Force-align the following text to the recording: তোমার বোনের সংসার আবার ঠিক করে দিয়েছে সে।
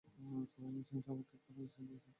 তোমার 0.07 0.45
বোনের 0.53 0.85
সংসার 0.89 1.13
আবার 1.13 1.25
ঠিক 1.29 1.41
করে 1.45 1.55
দিয়েছে 1.57 1.81
সে। 1.91 2.09